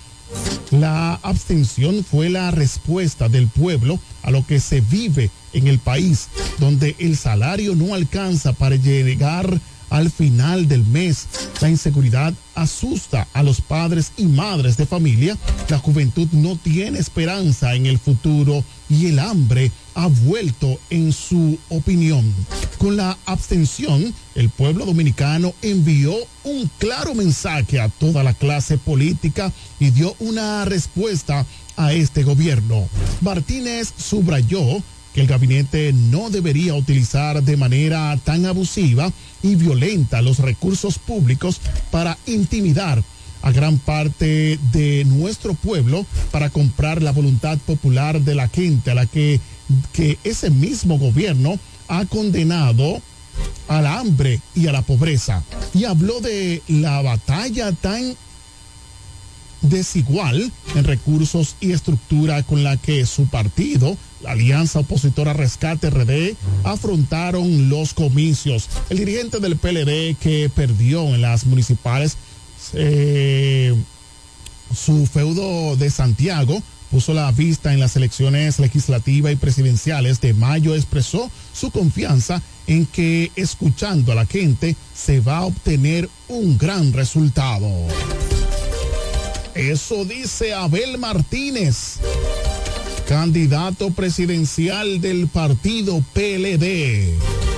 la 0.71 1.15
abstención 1.23 2.05
fue 2.05 2.31
la 2.31 2.51
respuesta 2.51 3.29
del 3.29 3.49
pueblo 3.49 3.99
a 4.23 4.31
lo 4.31 4.47
que 4.47 4.61
se 4.61 4.81
vive 4.81 5.31
en 5.53 5.69
el 5.69 5.79
país, 5.79 6.29
donde 6.59 6.97
el 6.99 7.17
salario 7.17 7.75
no 7.75 7.95
alcanza 7.95 8.53
para 8.53 8.77
llegar 8.77 9.61
al 9.91 10.11
final 10.11 10.69
del 10.69 10.85
mes. 10.85 11.29
La 11.61 11.69
inseguridad 11.69 12.33
asusta 12.55 13.29
a 13.35 13.43
los 13.43 13.61
padres 13.61 14.13
y 14.17 14.25
madres 14.25 14.79
de 14.79 14.87
familia. 14.87 15.37
La 15.69 15.79
juventud 15.79 16.29
no 16.33 16.57
tiene 16.57 16.99
esperanza 16.99 17.75
en 17.75 17.85
el 17.85 17.99
futuro 17.99 18.65
y 18.93 19.07
el 19.07 19.19
hambre 19.19 19.73
ha 19.95 20.07
vuelto 20.07 20.79
en 20.91 21.13
su 21.13 21.59
opinión. 21.71 22.33
Con 22.77 22.97
la 22.97 23.17
abstención, 23.25 24.13
el 24.35 24.51
pueblo 24.51 24.85
dominicano 24.85 25.55
envió 25.63 26.15
un 26.45 26.71
claro 26.79 27.15
mensaje 27.15 27.81
a 27.81 27.89
toda 27.89 28.23
la 28.23 28.35
clase 28.35 28.77
política 28.77 29.51
y 29.81 29.91
dio 29.91 30.15
una 30.19 30.65
respuesta 30.67 31.47
a 31.77 31.93
este 31.95 32.23
gobierno. 32.23 32.87
Martínez 33.23 33.95
subrayó 33.97 34.63
que 35.15 35.23
el 35.23 35.27
gabinete 35.27 35.93
no 35.93 36.29
debería 36.29 36.75
utilizar 36.75 37.43
de 37.43 37.57
manera 37.57 38.19
tan 38.25 38.45
abusiva 38.45 39.11
y 39.43 39.55
violenta 39.55 40.21
los 40.21 40.39
recursos 40.39 40.99
públicos 40.99 41.61
para 41.91 42.19
intimidar 42.27 43.03
a 43.43 43.53
gran 43.53 43.79
parte 43.79 44.59
de 44.73 45.05
nuestro 45.05 45.55
pueblo 45.55 46.07
para 46.31 46.51
comprar 46.51 47.03
la 47.03 47.13
voluntad 47.13 47.59
popular 47.59 48.21
de 48.21 48.35
la 48.35 48.49
gente 48.49 48.91
a 48.91 48.95
la 48.95 49.07
que, 49.07 49.41
que 49.93 50.19
ese 50.25 50.51
mismo 50.51 50.99
gobierno 50.99 51.59
ha 51.89 52.05
condenado 52.07 53.03
al 53.69 53.87
hambre 53.87 54.41
y 54.55 54.67
a 54.69 54.73
la 54.73 54.83
pobreza. 54.83 55.43
Y 55.75 55.85
habló 55.85 56.21
de 56.21 56.63
la 56.69 57.03
batalla 57.03 57.73
tan 57.73 58.17
desigual 59.63 60.53
en 60.75 60.85
recursos 60.85 61.57
y 61.61 61.73
estructura 61.73 62.43
con 62.43 62.65
la 62.65 62.77
que 62.77 63.07
su 63.07 63.27
partido, 63.27 63.97
la 64.23 64.33
Alianza 64.33 64.81
Opositora 64.81 65.33
Rescate 65.33 65.89
RD, 65.89 66.37
afrontaron 66.65 67.69
los 67.69 67.95
comicios. 67.95 68.69
El 68.91 68.99
dirigente 68.99 69.41
del 69.41 69.57
PLD 69.57 70.17
que 70.19 70.51
perdió 70.55 71.15
en 71.15 71.23
las 71.23 71.47
municipales 71.47 72.17
eh, 72.75 73.75
su 74.75 75.07
feudo 75.07 75.77
de 75.77 75.91
Santiago 75.91 76.63
puso 76.91 77.15
la 77.15 77.33
vista 77.33 77.73
en 77.73 77.81
las 77.81 77.97
elecciones 77.97 78.59
legislativas 78.59 79.33
y 79.33 79.37
presidenciales 79.37 80.21
de 80.21 80.35
mayo, 80.35 80.75
expresó 80.75 81.31
su 81.55 81.71
confianza 81.71 82.43
en 82.67 82.85
que 82.85 83.33
escuchando 83.35 84.13
a 84.13 84.15
la 84.15 84.27
gente 84.27 84.77
se 84.95 85.21
va 85.21 85.39
a 85.39 85.47
obtener 85.47 86.09
un 86.29 86.59
gran 86.59 86.93
resultado. 86.93 87.69
Eso 89.55 90.05
dice 90.05 90.53
Abel 90.53 90.99
Martínez, 90.99 91.97
candidato 93.09 93.91
presidencial 93.91 95.01
del 95.01 95.29
partido 95.29 96.03
PLD. 96.13 97.52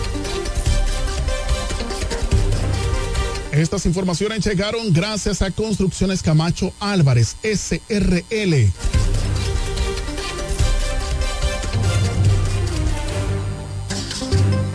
Estas 3.54 3.86
informaciones 3.86 4.44
llegaron 4.44 4.92
gracias 4.92 5.40
a 5.40 5.52
Construcciones 5.52 6.22
Camacho 6.24 6.72
Álvarez, 6.80 7.36
SRL. 7.44 8.72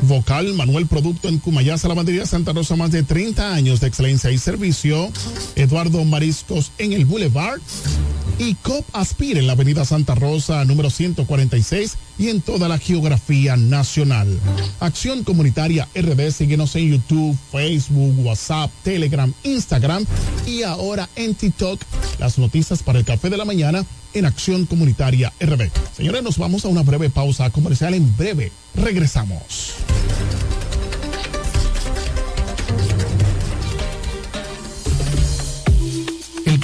Vocal 0.09 0.55
Manuel 0.55 0.87
Producto 0.87 1.29
en 1.29 1.37
Cumayá, 1.37 1.77
Salamandería 1.77 2.25
Santa 2.25 2.51
Rosa, 2.51 2.75
más 2.75 2.91
de 2.91 3.03
30 3.03 3.53
años 3.53 3.79
de 3.79 3.87
excelencia 3.87 4.31
y 4.31 4.39
servicio. 4.39 5.09
Eduardo 5.55 6.03
Mariscos 6.03 6.71
en 6.79 6.93
el 6.93 7.05
Boulevard 7.05 7.61
y 8.39 8.55
COP 8.55 8.85
Aspire 8.93 9.39
en 9.39 9.47
la 9.47 9.53
Avenida 9.53 9.85
Santa 9.85 10.15
Rosa, 10.15 10.65
número 10.65 10.89
146 10.89 11.97
y 12.17 12.29
en 12.29 12.41
toda 12.41 12.67
la 12.67 12.79
geografía 12.79 13.55
nacional. 13.55 14.39
Acción 14.79 15.23
Comunitaria 15.23 15.87
RD, 15.93 16.31
síguenos 16.31 16.75
en 16.75 16.89
YouTube, 16.89 17.37
Facebook, 17.51 18.25
WhatsApp, 18.25 18.71
Telegram, 18.83 19.31
Instagram 19.43 20.05
y 20.47 20.63
ahora 20.63 21.07
en 21.15 21.35
TikTok. 21.35 21.79
Las 22.19 22.39
noticias 22.39 22.81
para 22.81 22.97
el 22.97 23.05
café 23.05 23.29
de 23.29 23.37
la 23.37 23.45
mañana 23.45 23.85
en 24.13 24.25
Acción 24.25 24.65
Comunitaria 24.65 25.31
RD. 25.39 25.69
Señores, 25.95 26.23
nos 26.23 26.37
vamos 26.37 26.65
a 26.65 26.69
una 26.69 26.81
breve 26.81 27.09
pausa 27.09 27.49
comercial. 27.51 27.93
En 27.93 28.17
breve 28.17 28.51
regresamos. 28.73 29.75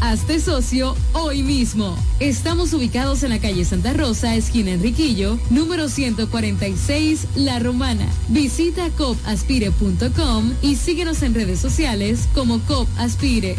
Hazte 0.00 0.38
socio 0.38 0.94
hoy 1.12 1.42
mismo. 1.42 1.96
Estamos 2.20 2.72
ubicados 2.72 3.24
en 3.24 3.30
la 3.30 3.40
calle 3.40 3.64
Santa 3.64 3.92
Rosa, 3.92 4.36
esquina 4.36 4.70
Enriquillo, 4.70 5.38
número 5.50 5.88
146, 5.88 7.26
La 7.34 7.58
Romana. 7.58 8.06
Visita 8.28 8.90
copaspire.com 8.96 10.52
y 10.62 10.76
síguenos 10.76 11.22
en 11.22 11.34
redes 11.34 11.58
sociales 11.58 12.28
como 12.32 12.60
COP 12.60 12.88
Aspire. 12.96 13.56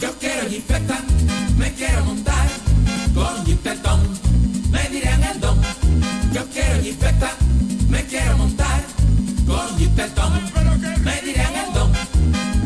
Yo 0.00 0.12
quiero 0.20 0.42
me 1.58 1.72
quiero 1.74 2.04
montar 2.04 2.48
con 3.12 3.44
me 4.70 4.88
dirán 4.88 5.24
el 5.24 5.40
don. 5.40 5.58
Yo 6.32 6.46
quiero 6.52 6.80
me 7.88 8.04
quiero 8.04 8.38
montar 8.38 8.84
con 9.46 9.78
me 11.04 11.22
dirán 11.22 11.46
el 11.48 11.54
don. 11.54 11.59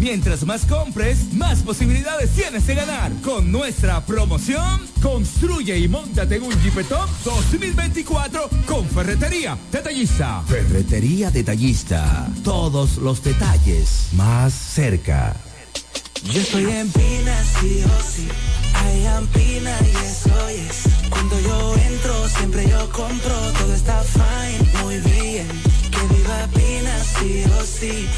Mientras 0.00 0.44
más 0.44 0.64
compres, 0.66 1.32
más 1.34 1.60
posibilidades 1.60 2.30
tienes 2.30 2.66
de 2.66 2.74
ganar. 2.74 3.12
Con 3.22 3.50
nuestra 3.50 4.04
promoción, 4.04 4.80
construye 5.02 5.78
y 5.78 5.88
montate 5.88 6.36
en 6.36 6.42
un 6.42 6.62
Jeepetop 6.62 7.08
2024 7.24 8.48
con 8.66 8.86
Ferretería 8.88 9.56
Detallista. 9.70 10.42
Ferretería 10.46 11.30
Detallista. 11.30 12.28
Todos 12.42 12.98
los 12.98 13.22
detalles 13.22 14.08
más 14.12 14.52
cerca. 14.52 15.34
Yo 16.24 16.40
estoy 16.40 16.64
en 16.64 16.90
Pina, 16.90 17.44
sí 17.60 17.84
o 17.84 18.02
sí. 18.02 18.28
Hay 18.74 19.26
Pina 19.32 19.76
y 19.82 20.06
eso 20.06 20.48
es. 20.48 21.08
Cuando 21.10 21.40
yo 21.40 21.74
entro, 21.76 22.28
siempre 22.28 22.68
yo 22.68 22.90
compro. 22.90 23.34
Todo 23.58 23.74
está 23.74 24.02
fine, 24.02 24.82
muy 24.82 24.98
bien. 24.98 25.46
Que 25.90 26.14
viva 26.14 26.48
Pina, 26.54 26.98
sí 27.04 27.44
o 27.58 27.64
sí. 27.64 28.08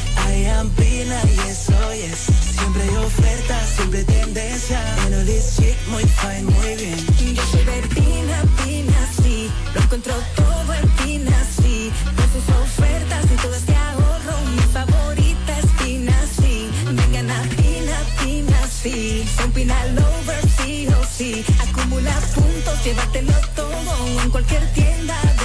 Hay 0.59 0.67
Pina 0.71 1.21
y 1.23 1.49
eso 1.49 1.91
es. 1.91 2.19
Siempre 2.57 2.83
hay 2.83 2.95
oferta, 2.97 3.65
siempre 3.65 4.03
tendencia. 4.03 4.81
En 5.07 5.25
this 5.25 5.55
chic, 5.55 5.77
muy 5.87 6.03
fine, 6.03 6.43
muy 6.43 6.75
bien. 6.75 7.35
Yo 7.35 7.43
soy 7.45 7.63
de 7.63 7.81
Pina, 7.87 8.43
Pina, 8.65 9.09
sí. 9.23 9.49
Lo 9.73 9.81
encuentro 9.81 10.13
todo 10.35 10.73
en 10.73 10.89
Pina, 10.97 11.47
sí. 11.61 11.93
Con 12.03 12.25
sus 12.33 12.55
ofertas 12.57 13.25
y 13.31 13.41
todo 13.41 13.55
este 13.55 13.73
ahorro. 13.73 14.35
Mi 14.51 14.61
favorita 14.73 15.59
es 15.59 15.65
Pina, 15.81 16.15
sí. 16.41 16.69
Vengan 16.91 17.31
a 17.31 17.41
Pina, 17.43 17.97
Pina, 18.21 18.67
sí. 18.67 19.23
Son 19.37 19.51
Pina 19.53 19.85
Lover, 19.85 20.43
sí 20.57 20.87
o 20.87 21.05
sí. 21.05 21.45
Acumula 21.59 22.19
puntos, 22.35 22.83
llévatelo 22.83 23.33
todo 23.55 24.21
en 24.23 24.29
cualquier 24.29 24.65
tienda 24.73 25.38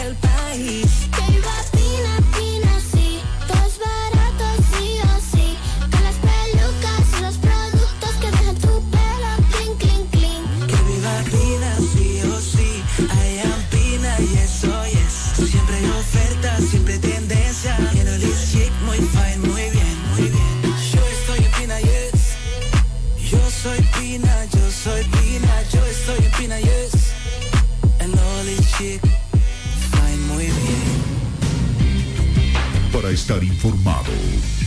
estar 33.14 33.44
informado. 33.44 34.10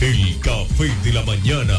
El 0.00 0.40
café 0.40 0.90
de 1.04 1.12
la 1.12 1.22
mañana. 1.22 1.78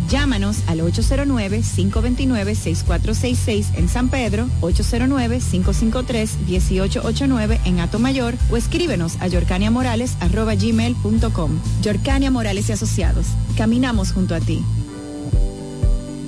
Llámanos 0.11 0.57
al 0.67 0.81
809-529-6466 0.81 3.67
en 3.75 3.87
San 3.87 4.09
Pedro, 4.09 4.49
809-553-1889 4.59 7.59
en 7.63 7.77
Mayor 8.01 8.35
o 8.49 8.57
escríbenos 8.57 9.15
a 9.21 9.27
yorcaniamorales.com. 9.27 11.61
Yorcania 11.81 12.29
Morales 12.29 12.67
y 12.67 12.73
Asociados. 12.73 13.27
Caminamos 13.55 14.11
junto 14.11 14.35
a 14.35 14.41
ti. 14.41 14.61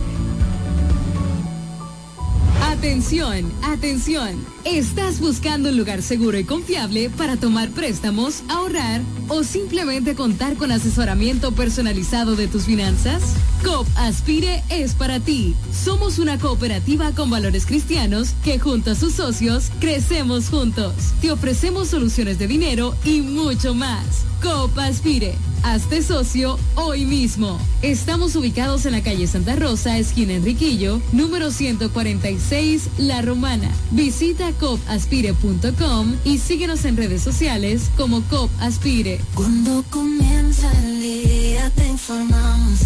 Atención, 2.82 3.53
atención. 3.62 4.45
¿Estás 4.64 5.20
buscando 5.20 5.68
un 5.68 5.76
lugar 5.76 6.03
seguro 6.03 6.36
y 6.36 6.43
confiable 6.43 7.11
para 7.11 7.36
tomar 7.36 7.70
préstamos, 7.70 8.43
ahorrar 8.49 9.03
o 9.28 9.45
simplemente 9.45 10.16
contar 10.16 10.57
con 10.57 10.72
asesoramiento 10.72 11.53
personalizado 11.53 12.34
de 12.34 12.49
tus 12.49 12.64
finanzas? 12.64 13.22
COP 13.62 13.86
Aspire 13.95 14.64
es 14.68 14.95
para 14.95 15.20
ti. 15.20 15.55
Somos 15.72 16.18
una 16.18 16.38
cooperativa 16.38 17.12
con 17.12 17.30
valores 17.30 17.66
cristianos 17.66 18.34
que 18.43 18.59
junto 18.59 18.90
a 18.90 18.95
sus 18.97 19.12
socios 19.12 19.70
crecemos 19.78 20.49
juntos. 20.49 20.95
Te 21.20 21.30
ofrecemos 21.30 21.86
soluciones 21.86 22.38
de 22.40 22.49
dinero 22.49 22.97
y 23.05 23.20
mucho 23.20 23.74
más. 23.74 24.24
COP 24.43 24.76
Aspire 24.78 25.36
Hazte 25.63 26.03
socio 26.03 26.59
hoy 26.75 27.05
mismo. 27.05 27.59
Estamos 27.83 28.35
ubicados 28.35 28.85
en 28.85 28.93
la 28.93 29.03
calle 29.03 29.27
Santa 29.29 29.55
Rosa, 29.55 29.97
esquina 29.97 30.33
Enriquillo, 30.33 31.01
número 31.13 31.53
146, 31.53 32.89
La 32.99 33.23
Romana. 33.23 33.71
Visita 33.93 34.53
copaspire.com 34.59 36.17
y 36.25 36.39
síguenos 36.39 36.85
en 36.85 36.97
redes 36.97 37.23
sociales 37.23 37.91
como 37.97 38.23
Copaspire. 38.23 39.21
Cuando 39.35 39.85
comienza 39.89 40.69
el 40.85 41.01
día 41.01 41.71
te 41.71 41.87
informamos. 41.87 42.81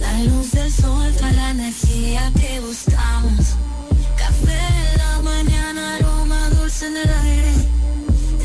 La 0.00 0.24
luz 0.24 0.50
del 0.50 0.72
sol 0.72 1.12
trae 1.16 1.34
la 1.34 1.50
energía 1.50 2.32
que 2.34 2.58
buscamos. 2.60 3.54
Café 4.16 4.58
en 4.92 4.98
la 4.98 5.22
mañana, 5.22 5.96
aroma 5.96 6.50
dulce 6.50 6.88
en 6.88 6.96
el 6.96 7.10
aire. 7.10 7.52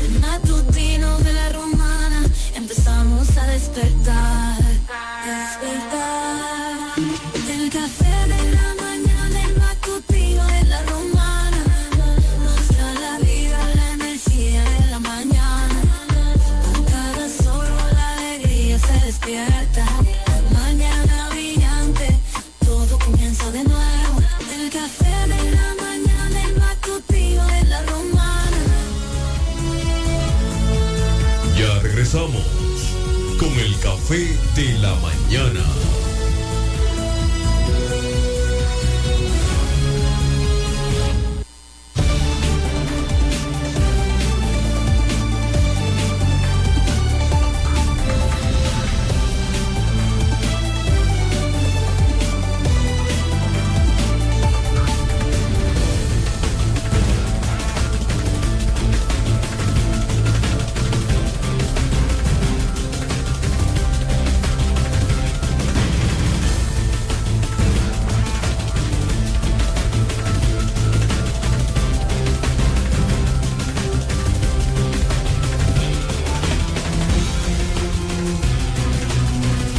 El 0.00 0.20
matutino 0.20 1.18
de 1.18 1.32
la 1.32 1.48
romana 1.48 1.67
empezamos 2.68 3.34
a 3.38 3.46
despertar, 3.46 4.58
despertar. 5.24 6.67